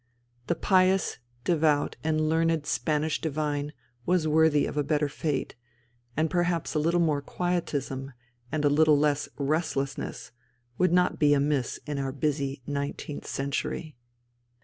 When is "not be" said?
10.91-11.35